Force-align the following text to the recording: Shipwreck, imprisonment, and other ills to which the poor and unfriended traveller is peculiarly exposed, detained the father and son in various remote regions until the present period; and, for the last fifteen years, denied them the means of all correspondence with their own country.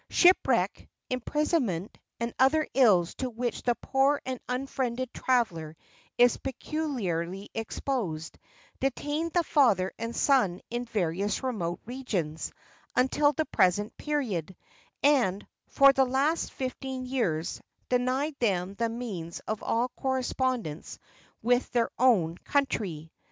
Shipwreck, 0.09 0.89
imprisonment, 1.11 1.95
and 2.19 2.33
other 2.39 2.65
ills 2.73 3.13
to 3.17 3.29
which 3.29 3.61
the 3.61 3.75
poor 3.75 4.19
and 4.25 4.39
unfriended 4.49 5.13
traveller 5.13 5.75
is 6.17 6.37
peculiarly 6.37 7.51
exposed, 7.53 8.39
detained 8.79 9.33
the 9.33 9.43
father 9.43 9.93
and 9.99 10.15
son 10.15 10.59
in 10.71 10.85
various 10.85 11.43
remote 11.43 11.81
regions 11.85 12.51
until 12.95 13.33
the 13.33 13.45
present 13.45 13.95
period; 13.95 14.55
and, 15.03 15.45
for 15.67 15.93
the 15.93 16.05
last 16.05 16.51
fifteen 16.51 17.05
years, 17.05 17.61
denied 17.89 18.33
them 18.39 18.73
the 18.73 18.89
means 18.89 19.39
of 19.41 19.61
all 19.61 19.89
correspondence 19.89 20.97
with 21.43 21.69
their 21.73 21.91
own 21.99 22.39
country. 22.39 23.11